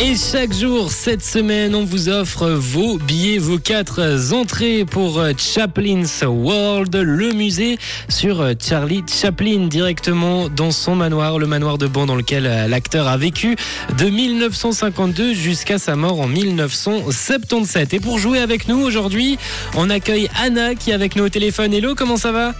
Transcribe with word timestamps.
Et 0.00 0.14
chaque 0.14 0.52
jour, 0.52 0.90
cette 0.90 1.22
semaine, 1.22 1.74
on 1.74 1.84
vous 1.84 2.10
offre 2.10 2.50
vos 2.50 2.98
billets, 2.98 3.38
vos 3.38 3.56
quatre 3.56 4.34
entrées 4.34 4.84
pour 4.84 5.22
Chaplin's 5.38 6.22
World, 6.26 6.94
le 6.94 7.32
musée 7.32 7.78
sur 8.10 8.46
Charlie 8.60 9.02
Chaplin, 9.10 9.66
directement 9.66 10.50
dans 10.50 10.72
son 10.72 10.94
manoir, 10.94 11.38
le 11.38 11.46
manoir 11.46 11.78
de 11.78 11.86
Ban 11.86 12.04
dans 12.04 12.16
lequel 12.16 12.44
l'acteur 12.68 13.08
a 13.08 13.16
vécu 13.16 13.56
de 13.96 14.06
1952 14.06 15.32
jusqu'à 15.32 15.78
sa 15.78 15.96
mort 15.96 16.20
en 16.20 16.28
1977. 16.28 17.94
Et 17.94 18.00
pour 18.00 18.18
jouer 18.18 18.40
avec 18.40 18.68
nous 18.68 18.78
aujourd'hui, 18.78 19.38
on 19.74 19.88
accueille 19.88 20.28
Anna 20.42 20.74
qui 20.74 20.90
est 20.90 20.94
avec 20.94 21.16
nous 21.16 21.24
au 21.24 21.30
téléphone. 21.30 21.72
Hello, 21.72 21.94
comment 21.94 22.18
ça 22.18 22.30
va? 22.30 22.54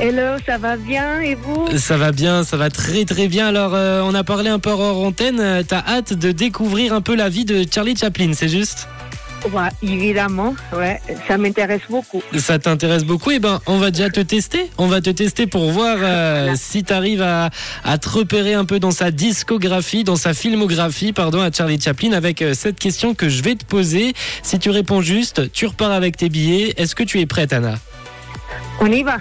Hello, 0.00 0.38
ça 0.46 0.58
va 0.58 0.76
bien 0.76 1.20
et 1.20 1.34
vous 1.34 1.76
Ça 1.76 1.96
va 1.96 2.12
bien, 2.12 2.44
ça 2.44 2.56
va 2.56 2.70
très 2.70 3.04
très 3.04 3.26
bien. 3.26 3.48
Alors, 3.48 3.72
euh, 3.74 4.00
on 4.04 4.14
a 4.14 4.22
parlé 4.22 4.48
un 4.48 4.60
peu 4.60 4.70
hors 4.70 5.04
antenne. 5.04 5.40
Euh, 5.40 5.62
T'as 5.66 5.82
hâte 5.88 6.12
de 6.12 6.30
découvrir 6.30 6.92
un 6.92 7.00
peu 7.00 7.16
la 7.16 7.28
vie 7.28 7.44
de 7.44 7.64
Charlie 7.72 7.96
Chaplin, 7.96 8.30
c'est 8.32 8.48
juste? 8.48 8.86
Ouais, 9.52 9.68
évidemment, 9.82 10.54
ouais, 10.76 11.00
ça 11.26 11.36
m'intéresse 11.38 11.82
beaucoup. 11.88 12.22
Ça 12.36 12.58
t'intéresse 12.58 13.04
beaucoup? 13.04 13.30
Eh 13.32 13.38
ben, 13.40 13.60
on 13.66 13.78
va 13.78 13.90
déjà 13.90 14.08
te 14.10 14.20
tester. 14.20 14.70
On 14.78 14.86
va 14.86 15.00
te 15.00 15.10
tester 15.10 15.46
pour 15.48 15.70
voir 15.70 15.96
euh, 16.00 16.54
si 16.56 16.84
tu 16.84 16.92
arrives 16.92 17.22
à, 17.22 17.50
à 17.84 17.98
te 17.98 18.08
repérer 18.08 18.54
un 18.54 18.64
peu 18.64 18.78
dans 18.78 18.90
sa 18.92 19.10
discographie, 19.10 20.04
dans 20.04 20.16
sa 20.16 20.32
filmographie, 20.34 21.12
pardon, 21.12 21.40
à 21.40 21.50
Charlie 21.50 21.80
Chaplin, 21.80 22.12
avec 22.12 22.42
euh, 22.42 22.54
cette 22.54 22.78
question 22.78 23.14
que 23.14 23.28
je 23.28 23.42
vais 23.42 23.54
te 23.56 23.64
poser. 23.64 24.12
Si 24.44 24.58
tu 24.60 24.70
réponds 24.70 25.02
juste, 25.02 25.50
tu 25.52 25.66
repars 25.66 25.92
avec 25.92 26.16
tes 26.16 26.28
billets. 26.28 26.74
Est-ce 26.76 26.94
que 26.94 27.04
tu 27.04 27.20
es 27.20 27.26
prête, 27.26 27.52
Anna? 27.52 27.74
On 28.80 28.86
y 28.86 29.02
va 29.02 29.16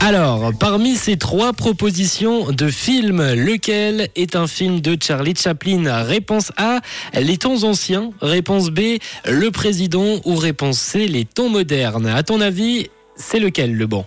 Alors, 0.00 0.52
parmi 0.58 0.94
ces 0.94 1.16
trois 1.16 1.52
propositions 1.52 2.52
de 2.52 2.68
films, 2.68 3.22
lequel 3.34 4.08
est 4.14 4.36
un 4.36 4.46
film 4.46 4.80
de 4.80 4.96
Charlie 5.02 5.34
Chaplin? 5.36 6.02
Réponse 6.04 6.52
A, 6.56 6.80
les 7.14 7.36
temps 7.38 7.64
anciens. 7.64 8.10
Réponse 8.20 8.70
B, 8.70 8.98
le 9.26 9.50
président. 9.50 10.20
Ou 10.24 10.36
réponse 10.36 10.78
C, 10.78 11.06
les 11.08 11.24
temps 11.24 11.48
modernes. 11.48 12.06
À 12.06 12.22
ton 12.22 12.40
avis, 12.40 12.88
c'est 13.16 13.40
lequel 13.40 13.74
le 13.74 13.86
bon? 13.86 14.04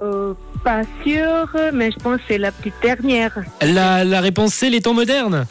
Euh, 0.00 0.34
Pas 0.62 0.82
sûr, 1.04 1.48
mais 1.72 1.90
je 1.90 1.96
pense 1.98 2.18
que 2.18 2.22
c'est 2.28 2.38
la 2.38 2.52
petite 2.52 2.74
dernière. 2.82 3.32
la, 3.62 4.04
la 4.04 4.20
réponse 4.20 4.54
C, 4.54 4.70
les 4.70 4.80
temps 4.80 4.94
modernes? 4.94 5.46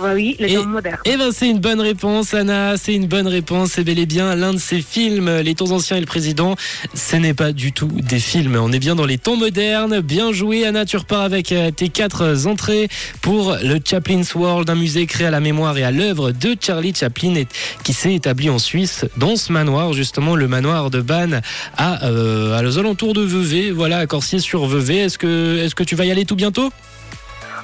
Oui, 0.00 0.36
le 0.40 0.48
Et- 0.50 0.54
temps 0.54 0.66
moderne. 0.66 0.98
Eh 1.04 1.16
ben 1.16 1.30
c'est 1.32 1.48
une 1.48 1.58
bonne 1.60 1.80
réponse 1.80 2.34
Anna, 2.34 2.76
c'est 2.76 2.94
une 2.94 3.06
bonne 3.06 3.26
réponse, 3.28 3.72
c'est 3.72 3.84
bel 3.84 3.98
et 3.98 4.06
bien 4.06 4.34
l'un 4.34 4.52
de 4.52 4.58
ces 4.58 4.80
films, 4.80 5.30
Les 5.40 5.54
temps 5.54 5.70
anciens 5.70 5.96
et 5.96 6.00
le 6.00 6.06
président, 6.06 6.56
ce 6.94 7.16
n'est 7.16 7.34
pas 7.34 7.52
du 7.52 7.72
tout 7.72 7.88
des 7.88 8.18
films, 8.18 8.56
on 8.60 8.72
est 8.72 8.78
bien 8.78 8.94
dans 8.94 9.06
les 9.06 9.18
temps 9.18 9.36
modernes, 9.36 10.00
bien 10.00 10.32
joué 10.32 10.64
Anna, 10.66 10.84
tu 10.84 10.96
repars 10.96 11.22
avec 11.22 11.52
euh, 11.52 11.70
tes 11.70 11.88
quatre 11.88 12.46
entrées 12.46 12.88
pour 13.20 13.56
le 13.62 13.78
Chaplin's 13.84 14.34
World, 14.34 14.68
un 14.70 14.74
musée 14.74 15.06
créé 15.06 15.26
à 15.26 15.30
la 15.30 15.40
mémoire 15.40 15.76
et 15.78 15.84
à 15.84 15.90
l'œuvre 15.90 16.30
de 16.32 16.56
Charlie 16.60 16.94
Chaplin 16.94 17.34
et 17.34 17.46
qui 17.84 17.92
s'est 17.92 18.14
établi 18.14 18.50
en 18.50 18.58
Suisse 18.58 19.04
dans 19.16 19.36
ce 19.36 19.52
manoir, 19.52 19.92
justement 19.92 20.36
le 20.36 20.48
manoir 20.48 20.90
de 20.90 21.00
Bannes 21.00 21.40
à, 21.76 22.04
euh, 22.06 22.56
à 22.58 22.62
aux 22.64 22.78
alentours 22.78 23.12
de 23.14 23.20
Vevey, 23.22 23.70
voilà 23.70 23.98
à 23.98 24.06
Corsier 24.06 24.38
sur 24.38 24.66
Vevey, 24.66 24.96
est-ce 24.98 25.18
que, 25.18 25.58
est-ce 25.58 25.74
que 25.74 25.84
tu 25.84 25.94
vas 25.96 26.04
y 26.06 26.10
aller 26.10 26.24
tout 26.24 26.36
bientôt? 26.36 26.70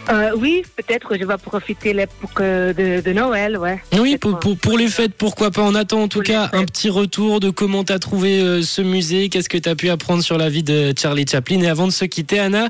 Euh, 0.08 0.30
oui, 0.36 0.62
peut-être 0.76 1.16
je 1.16 1.24
vais 1.24 1.36
profiter 1.36 1.92
l'époque 1.92 2.40
de, 2.40 3.00
de 3.00 3.12
Noël, 3.12 3.56
ouais. 3.58 3.80
Oui, 3.98 4.16
pour, 4.16 4.38
pour, 4.38 4.56
pour 4.56 4.78
les 4.78 4.88
fêtes, 4.88 5.14
pourquoi 5.14 5.50
pas. 5.50 5.62
On 5.62 5.74
attend 5.74 6.02
en 6.02 6.08
tout 6.08 6.18
Pour 6.18 6.26
cas 6.26 6.50
un 6.52 6.64
petit 6.64 6.88
retour 6.88 7.38
de 7.40 7.50
comment 7.50 7.84
tu 7.84 7.92
as 7.92 7.98
trouvé 7.98 8.40
euh, 8.40 8.62
ce 8.62 8.82
musée, 8.82 9.28
qu'est-ce 9.28 9.48
que 9.48 9.58
tu 9.58 9.68
as 9.68 9.76
pu 9.76 9.90
apprendre 9.90 10.22
sur 10.22 10.38
la 10.38 10.48
vie 10.48 10.62
de 10.62 10.92
Charlie 10.98 11.26
Chaplin. 11.28 11.60
Et 11.60 11.68
avant 11.68 11.86
de 11.86 11.92
se 11.92 12.04
quitter, 12.04 12.38
Anna, 12.38 12.68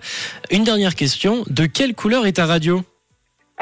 une 0.50 0.64
dernière 0.64 0.94
question. 0.94 1.44
De 1.48 1.66
quelle 1.66 1.94
couleur 1.94 2.26
est 2.26 2.32
ta 2.32 2.46
radio? 2.46 2.82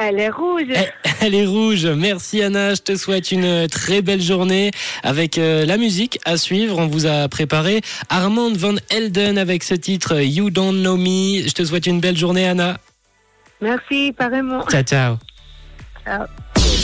Elle 0.01 0.19
est 0.19 0.29
rouge. 0.29 0.63
Elle 1.21 1.35
est 1.35 1.45
rouge. 1.45 1.85
Merci 1.85 2.41
Anna, 2.41 2.73
je 2.73 2.81
te 2.81 2.95
souhaite 2.95 3.33
une 3.33 3.43
euh, 3.43 3.67
très 3.67 4.01
belle 4.01 4.21
journée 4.21 4.71
avec 5.03 5.37
euh, 5.37 5.65
la 5.65 5.75
musique 5.75 6.19
à 6.23 6.37
suivre. 6.37 6.77
On 6.79 6.87
vous 6.87 7.05
a 7.05 7.27
préparé 7.27 7.81
Armand 8.07 8.53
Van 8.53 8.75
Helden 8.89 9.37
avec 9.37 9.63
ce 9.63 9.75
titre 9.75 10.21
You 10.21 10.51
Don't 10.51 10.79
Know 10.79 10.95
Me. 10.95 11.45
Je 11.45 11.51
te 11.51 11.65
souhaite 11.65 11.85
une 11.85 11.99
belle 11.99 12.17
journée 12.17 12.47
Anna. 12.47 12.79
Merci, 13.61 14.13
pareillement. 14.17 14.65
Ciao 14.67 14.83
ciao. 14.83 15.17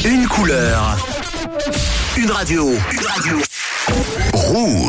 Une 0.05 0.27
couleur. 0.27 0.97
Une 2.17 2.31
radio. 2.31 2.69
Une 2.91 3.05
radio. 3.05 3.37
Rouge. 4.33 4.85